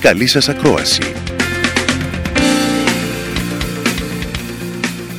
Καλή 0.00 0.26
σας 0.26 0.48
ακρόαση. 0.48 1.00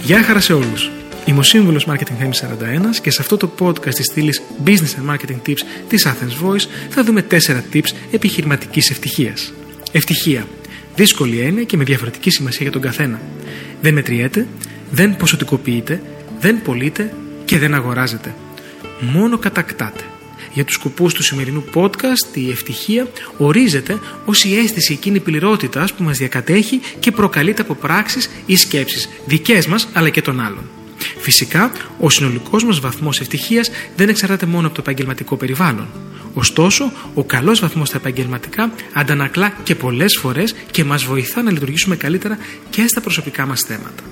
Γεια 0.03 0.23
χαρά 0.23 0.39
σε 0.39 0.53
όλους. 0.53 0.91
Είμαι 1.25 1.39
ο 1.39 1.43
σύμβουλος 1.43 1.87
Marketing 1.89 2.15
Θέμη 2.19 2.33
41 2.33 2.99
και 3.01 3.11
σε 3.11 3.21
αυτό 3.21 3.37
το 3.37 3.51
podcast 3.59 3.93
της 3.95 4.05
στήλης 4.05 4.41
Business 4.65 4.71
and 4.71 5.13
Marketing 5.13 5.49
Tips 5.49 5.59
της 5.87 6.07
Athens 6.07 6.45
Voice 6.45 6.67
θα 6.89 7.03
δούμε 7.03 7.21
4 7.21 7.63
tips 7.73 7.89
επιχειρηματικής 8.11 8.89
ευτυχίας. 8.89 9.53
Ευτυχία. 9.91 10.47
Δύσκολη 10.95 11.39
έννοια 11.39 11.63
και 11.63 11.77
με 11.77 11.83
διαφορετική 11.83 12.29
σημασία 12.29 12.61
για 12.61 12.71
τον 12.71 12.81
καθένα. 12.81 13.21
Δεν 13.81 13.93
μετριέται, 13.93 14.47
δεν 14.91 15.17
ποσοτικοποιείται, 15.17 16.01
δεν 16.39 16.61
πωλείται 16.61 17.13
και 17.45 17.59
δεν 17.59 17.73
αγοράζεται. 17.73 18.33
Μόνο 18.99 19.37
κατακτάται. 19.37 20.03
Για 20.57 20.65
τους 20.65 20.75
σκοπούς 20.75 21.13
του 21.13 21.23
σημερινού 21.23 21.63
podcast, 21.73 22.33
η 22.35 22.49
ευτυχία 22.49 23.07
ορίζεται 23.37 23.99
ως 24.25 24.43
η 24.43 24.57
αίσθηση 24.57 24.93
εκείνη 24.93 25.19
πληρότητας 25.19 25.93
που 25.93 26.03
μας 26.03 26.17
διακατέχει 26.17 26.81
και 26.99 27.11
προκαλείται 27.11 27.61
από 27.61 27.73
πράξεις 27.73 28.29
ή 28.45 28.55
σκέψεις, 28.55 29.09
δικές 29.25 29.67
μας 29.67 29.87
αλλά 29.93 30.09
και 30.09 30.21
των 30.21 30.39
άλλων. 30.39 30.69
Φυσικά, 31.19 31.71
ο 31.99 32.09
συνολικός 32.09 32.63
μας 32.63 32.79
βαθμός 32.79 33.19
ευτυχίας 33.19 33.69
δεν 33.95 34.09
εξαρτάται 34.09 34.45
μόνο 34.45 34.67
από 34.67 34.75
το 34.75 34.81
επαγγελματικό 34.81 35.35
περιβάλλον. 35.35 35.87
Ωστόσο, 36.33 36.91
ο 37.13 37.23
καλός 37.23 37.59
βαθμός 37.59 37.87
στα 37.87 37.97
επαγγελματικά 37.97 38.71
αντανακλά 38.93 39.53
και 39.63 39.75
πολλές 39.75 40.17
φορές 40.21 40.55
και 40.71 40.83
μας 40.83 41.03
βοηθά 41.03 41.41
να 41.41 41.51
λειτουργήσουμε 41.51 41.95
καλύτερα 41.95 42.37
και 42.69 42.87
στα 42.87 43.01
προσωπικά 43.01 43.45
μας 43.45 43.61
θέματα. 43.61 44.03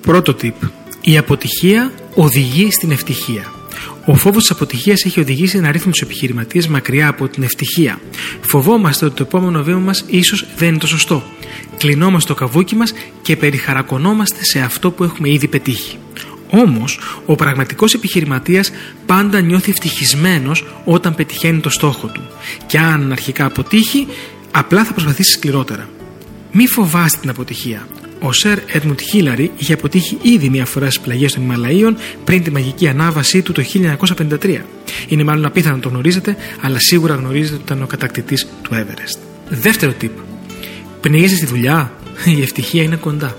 Πρώτο 0.00 0.36
tip. 0.42 0.68
Η 1.00 1.16
αποτυχία 1.18 1.92
οδηγεί 2.14 2.70
στην 2.70 2.90
ευτυχία. 2.90 3.53
Ο 4.06 4.14
φόβος 4.14 4.42
της 4.42 4.50
αποτυχίας 4.50 5.04
έχει 5.04 5.20
οδηγήσει 5.20 5.60
να 5.60 5.70
ρίχνει 5.70 5.92
τους 5.92 6.00
επιχειρηματίες 6.00 6.66
μακριά 6.66 7.08
από 7.08 7.28
την 7.28 7.42
ευτυχία. 7.42 8.00
Φοβόμαστε 8.40 9.04
ότι 9.04 9.14
το 9.14 9.22
επόμενο 9.22 9.62
βήμα 9.62 9.78
μας 9.78 10.04
ίσως 10.06 10.46
δεν 10.56 10.68
είναι 10.68 10.78
το 10.78 10.86
σωστό. 10.86 11.24
Κλεινόμαστε 11.78 12.32
το 12.32 12.38
καβούκι 12.38 12.76
μας 12.76 12.92
και 13.22 13.36
περιχαρακωνόμαστε 13.36 14.44
σε 14.44 14.60
αυτό 14.60 14.90
που 14.90 15.04
έχουμε 15.04 15.30
ήδη 15.30 15.48
πετύχει. 15.48 15.96
Όμως, 16.50 16.98
ο 17.26 17.34
πραγματικός 17.34 17.94
επιχειρηματίας 17.94 18.70
πάντα 19.06 19.40
νιώθει 19.40 19.70
ευτυχισμένος 19.70 20.64
όταν 20.84 21.14
πετυχαίνει 21.14 21.60
το 21.60 21.68
στόχο 21.68 22.06
του. 22.06 22.22
Και 22.66 22.78
αν 22.78 23.12
αρχικά 23.12 23.44
αποτύχει, 23.44 24.06
απλά 24.50 24.84
θα 24.84 24.92
προσπαθήσει 24.92 25.32
σκληρότερα. 25.32 25.88
Μη 26.52 26.66
φοβάστε 26.66 27.18
την 27.20 27.30
αποτυχία. 27.30 27.86
Ο 28.26 28.32
Σερ 28.32 28.58
Έντμουντ 28.66 29.00
Χίλαρη 29.00 29.50
είχε 29.56 29.72
αποτύχει 29.72 30.18
ήδη 30.22 30.48
μία 30.48 30.64
φορά 30.64 30.90
στις 30.90 31.00
πλαγιές 31.00 31.32
των 31.32 31.42
Ιμαλαίων 31.42 31.96
πριν 32.24 32.42
τη 32.42 32.50
μαγική 32.50 32.88
ανάβασή 32.88 33.42
του 33.42 33.52
το 33.52 33.62
1953. 34.18 34.60
Είναι 35.08 35.24
μάλλον 35.24 35.44
απίθανο 35.44 35.74
να 35.74 35.80
το 35.80 35.88
γνωρίζετε, 35.88 36.36
αλλά 36.60 36.78
σίγουρα 36.78 37.14
γνωρίζετε 37.14 37.54
ότι 37.54 37.62
ήταν 37.64 37.82
ο 37.82 37.86
κατακτητής 37.86 38.46
του 38.62 38.70
Everest. 38.72 39.18
Δεύτερο 39.48 39.92
tip. 40.00 40.10
Πνίγεσαι 41.00 41.36
στη 41.36 41.46
δουλειά, 41.46 41.92
η 42.36 42.42
ευτυχία 42.42 42.82
είναι 42.82 42.96
κοντά. 42.96 43.36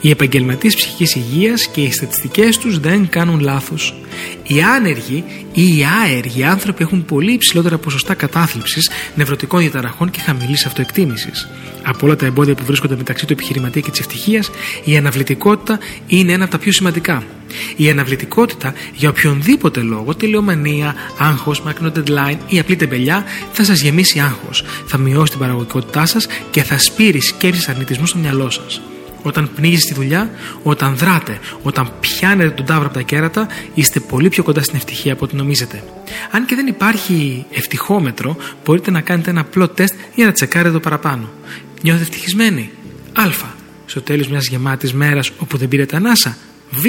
Οι 0.00 0.10
επαγγελματίες 0.10 0.74
ψυχική 0.74 1.18
υγείας 1.18 1.66
και 1.66 1.80
οι 1.80 1.92
στατιστικές 1.92 2.58
τους 2.58 2.78
δεν 2.78 3.08
κάνουν 3.08 3.40
λάθος. 3.40 3.94
Οι 4.46 4.62
άνεργοι 4.62 5.24
ή 5.52 5.78
οι 5.78 5.84
άεργοι 6.04 6.44
άνθρωποι 6.44 6.82
έχουν 6.82 7.04
πολύ 7.04 7.32
υψηλότερα 7.32 7.78
ποσοστά 7.78 8.14
κατάθλιψης, 8.14 8.90
νευρωτικών 9.14 9.60
διαταραχών 9.60 10.10
και 10.10 10.20
χαμηλής 10.20 10.66
αυτοεκτίμησης. 10.66 11.48
Από 11.82 12.06
όλα 12.06 12.16
τα 12.16 12.26
εμπόδια 12.26 12.54
που 12.54 12.64
βρίσκονται 12.64 12.96
μεταξύ 12.96 13.26
του 13.26 13.32
επιχειρηματία 13.32 13.80
και 13.80 13.90
της 13.90 14.00
ευτυχίας, 14.00 14.50
η 14.84 14.96
αναβλητικότητα 14.96 15.78
είναι 16.06 16.32
ένα 16.32 16.42
από 16.42 16.52
τα 16.52 16.58
πιο 16.58 16.72
σημαντικά. 16.72 17.22
Η 17.76 17.90
αναβλητικότητα 17.90 18.74
για 18.94 19.08
οποιονδήποτε 19.08 19.80
λόγο, 19.80 20.14
τηλεομανία, 20.14 20.94
άγχος, 21.18 21.60
μακρινό 21.60 21.92
deadline 21.96 22.36
ή 22.48 22.58
απλή 22.58 22.76
τεμπελιά, 22.76 23.24
θα 23.52 23.64
σας 23.64 23.80
γεμίσει 23.80 24.18
άγχος, 24.18 24.64
θα 24.86 24.98
μειώσει 24.98 25.30
την 25.30 25.40
παραγωγικότητά 25.40 26.06
σας 26.06 26.26
και 26.50 26.62
θα 26.62 26.78
σπείρει 26.78 27.20
σκέψεις 27.20 27.68
αρνητισμού 27.68 28.06
στο 28.06 28.18
μυαλό 28.18 28.50
σας. 28.50 28.80
Όταν 29.22 29.50
πνίγεστε 29.54 29.84
στη 29.84 29.94
δουλειά, 29.94 30.30
όταν 30.62 30.96
δράτε, 30.96 31.38
όταν 31.62 31.92
πιάνετε 32.00 32.50
τον 32.50 32.66
τάβρο 32.66 32.84
από 32.84 32.94
τα 32.94 33.02
κέρατα, 33.02 33.46
είστε 33.74 34.00
πολύ 34.00 34.28
πιο 34.28 34.42
κοντά 34.42 34.62
στην 34.62 34.76
ευτυχία 34.76 35.12
από 35.12 35.24
ό,τι 35.24 35.36
νομίζετε. 35.36 35.82
Αν 36.30 36.46
και 36.46 36.54
δεν 36.54 36.66
υπάρχει 36.66 37.46
ευτυχόμετρο, 37.50 38.36
μπορείτε 38.64 38.90
να 38.90 39.00
κάνετε 39.00 39.30
ένα 39.30 39.40
απλό 39.40 39.68
τεστ 39.68 39.94
για 40.14 40.26
να 40.26 40.32
τσεκάρετε 40.32 40.72
το 40.72 40.80
παραπάνω. 40.80 41.28
Νιώθετε 41.82 42.08
ευτυχισμένοι; 42.08 42.70
Α. 43.12 43.56
Στο 43.86 44.02
τέλος 44.02 44.28
μιας 44.28 44.46
γεμάτης 44.46 44.92
μέρας 44.92 45.30
όπου 45.38 45.56
δεν 45.56 45.68
πήρετε 45.68 45.96
ανάσα. 45.96 46.36
Β. 46.70 46.84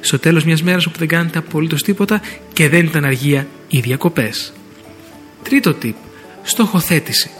Στο 0.00 0.18
τέλος 0.18 0.44
μιας 0.44 0.62
μέρας 0.62 0.86
όπου 0.86 0.98
δεν 0.98 1.08
κάνετε 1.08 1.38
απολύτως 1.38 1.82
τίποτα 1.82 2.20
και 2.52 2.68
δεν 2.68 2.84
ήταν 2.84 3.04
αργία 3.04 3.46
ή 3.68 3.80
διακοπές. 3.80 4.52
Τρίτο 5.42 5.76
tip. 5.82 5.94
Στοχοθέτηση. 6.42 7.30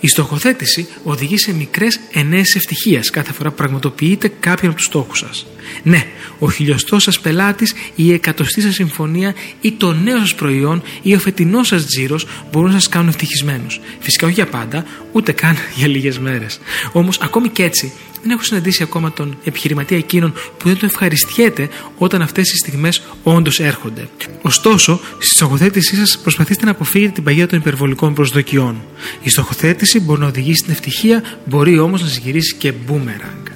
Η 0.00 0.08
στοχοθέτηση 0.08 0.88
οδηγεί 1.02 1.38
σε 1.38 1.54
μικρές 1.54 2.00
ενέε 2.12 2.40
ευτυχίας 2.40 3.10
κάθε 3.10 3.32
φορά 3.32 3.50
που 3.50 3.56
πραγματοποιείτε 3.56 4.32
κάποιον 4.40 4.70
από 4.70 4.80
τους 4.80 4.86
στόχους 4.86 5.18
σας. 5.18 5.46
Ναι, 5.82 6.06
ο 6.38 6.50
χιλιοστός 6.50 7.02
σας 7.02 7.20
πελάτης, 7.20 7.74
η 7.94 8.12
εκατοστή 8.12 8.60
σας 8.60 8.74
συμφωνία 8.74 9.34
ή 9.60 9.72
το 9.72 9.92
νέο 9.92 10.18
σας 10.18 10.34
προϊόν 10.34 10.82
ή 11.02 11.14
ο 11.14 11.18
φετινός 11.18 11.66
σας 11.66 11.86
τζίρος 11.86 12.26
μπορούν 12.50 12.70
να 12.70 12.78
σας 12.78 12.88
κάνουν 12.88 13.08
ευτυχισμένους. 13.08 13.80
Φυσικά 14.00 14.26
όχι 14.26 14.34
για 14.34 14.46
πάντα, 14.46 14.84
ούτε 15.12 15.32
καν 15.32 15.56
για 15.76 15.88
λίγες 15.88 16.18
μέρες. 16.18 16.60
Όμως, 16.92 17.20
ακόμη 17.20 17.48
και 17.48 17.62
έτσι, 17.62 17.92
δεν 18.24 18.32
έχω 18.32 18.42
συναντήσει 18.42 18.82
ακόμα 18.82 19.12
τον 19.12 19.36
επιχειρηματία 19.44 19.96
εκείνον 19.96 20.32
που 20.32 20.68
δεν 20.68 20.78
τον 20.78 20.88
ευχαριστιέται 20.88 21.68
όταν 21.98 22.22
αυτές 22.22 22.52
οι 22.52 22.56
στιγμές 22.56 23.02
όντως 23.22 23.60
έρχονται. 23.60 24.08
Ωστόσο, 24.42 25.00
στη 25.18 25.34
στοχοθέτησή 25.34 25.96
σας 25.96 26.18
προσπαθήστε 26.18 26.64
να 26.64 26.70
αποφύγετε 26.70 27.12
την 27.12 27.24
παγίδα 27.24 27.46
των 27.46 27.58
υπερβολικών 27.58 28.14
προσδοκιών. 28.14 28.82
Η 29.22 29.30
στοχοθέτηση 29.30 30.00
μπορεί 30.00 30.20
να 30.20 30.26
οδηγήσει 30.26 30.58
στην 30.58 30.72
ευτυχία, 30.72 31.22
μπορεί 31.44 31.78
όμως 31.78 32.02
να 32.02 32.06
σας 32.08 32.16
γυρίσει 32.16 32.54
και 32.54 32.72
boomerang. 32.88 33.50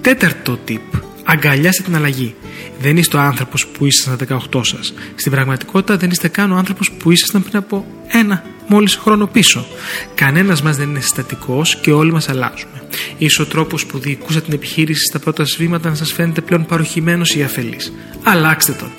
Τέταρτο 0.00 0.58
tip. 0.68 1.07
Αγκαλιάστε 1.30 1.82
την 1.82 1.96
αλλαγή. 1.96 2.34
Δεν 2.80 2.96
είστε 2.96 3.16
ο 3.16 3.20
άνθρωπος 3.20 3.66
που 3.66 3.86
ήσασταν 3.86 4.14
στα 4.14 4.40
18 4.52 4.64
σας. 4.64 4.94
Στην 5.14 5.32
πραγματικότητα 5.32 5.96
δεν 5.96 6.10
είστε 6.10 6.28
καν 6.28 6.52
ο 6.52 6.56
άνθρωπος 6.56 6.92
που 6.92 7.10
ήσασταν 7.10 7.42
πριν 7.42 7.56
από 7.56 7.86
ένα 8.08 8.44
μόλις 8.68 8.94
χρόνο 8.96 9.26
πίσω. 9.26 9.66
Κανένας 10.14 10.62
μας 10.62 10.76
δεν 10.76 10.88
είναι 10.88 11.00
συστατικός 11.00 11.76
και 11.76 11.92
όλοι 11.92 12.12
μας 12.12 12.28
αλλάζουμε. 12.28 12.82
σω 13.28 13.42
ο 13.42 13.46
τρόπος 13.46 13.86
που 13.86 13.98
διοικούσατε 13.98 14.44
την 14.44 14.54
επιχείρηση 14.54 15.04
στα 15.04 15.18
πρώτα 15.18 15.44
βήματα 15.58 15.88
να 15.88 15.94
σας 15.94 16.12
φαίνεται 16.12 16.40
πλέον 16.40 16.66
παροχημένος 16.66 17.34
ή 17.34 17.42
αφελής. 17.42 17.92
Αλλάξτε 18.22 18.72
τον. 18.72 18.90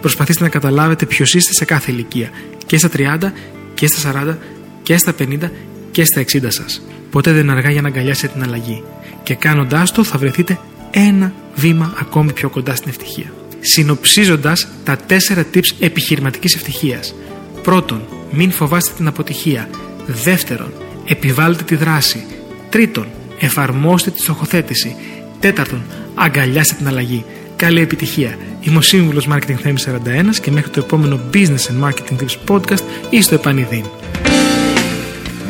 Προσπαθήστε 0.00 0.42
να 0.42 0.48
καταλάβετε 0.48 1.06
ποιος 1.06 1.34
είστε 1.34 1.52
σε 1.52 1.64
κάθε 1.64 1.92
ηλικία. 1.92 2.30
Και 2.66 2.78
στα 2.78 2.88
30 2.88 3.32
και 3.74 3.86
στα 3.86 3.98
40 4.00 4.38
και 4.82 4.96
στα 4.96 5.14
50 5.18 5.50
και 5.90 6.04
στα 6.04 6.20
60 6.20 6.50
σας. 6.50 6.82
Ποτέ 7.10 7.32
δεν 7.32 7.42
είναι 7.42 7.52
αργά 7.52 7.70
για 7.70 7.82
να 7.82 7.88
αγκαλιάσετε 7.88 8.32
την 8.32 8.42
αλλαγή. 8.42 8.82
Και 9.22 9.34
κάνοντάς 9.34 9.92
το 9.92 10.04
θα 10.04 10.18
βρεθείτε 10.18 10.58
ένα 10.98 11.32
βήμα 11.54 11.94
ακόμη 12.00 12.32
πιο 12.32 12.50
κοντά 12.50 12.74
στην 12.74 12.88
ευτυχία. 12.88 13.32
Συνοψίζοντας 13.60 14.68
τα 14.84 14.96
τέσσερα 14.96 15.46
tips 15.54 15.70
επιχειρηματικής 15.80 16.54
ευτυχίας. 16.54 17.14
Πρώτον, 17.62 18.02
μην 18.30 18.50
φοβάστε 18.50 18.92
την 18.96 19.06
αποτυχία. 19.06 19.68
Δεύτερον, 20.06 20.72
επιβάλλετε 21.04 21.64
τη 21.64 21.74
δράση. 21.74 22.26
Τρίτον, 22.70 23.06
εφαρμόστε 23.40 24.10
τη 24.10 24.20
στοχοθέτηση. 24.20 24.96
Τέταρτον, 25.40 25.82
αγκαλιάστε 26.14 26.74
την 26.74 26.86
αλλαγή. 26.86 27.24
Καλή 27.56 27.80
επιτυχία. 27.80 28.38
Είμαι 28.60 28.78
ο 28.78 28.80
σύμβουλος 28.80 29.28
Marketing 29.30 29.66
Theme 29.66 29.74
41 29.74 30.38
και 30.42 30.50
μέχρι 30.50 30.70
το 30.70 30.80
επόμενο 30.80 31.20
Business 31.34 31.46
and 31.46 31.88
Marketing 31.88 32.16
Tips 32.22 32.36
Podcast 32.54 32.82
ή 33.10 33.22
στο 33.22 33.34
επανειδήν. 33.34 33.84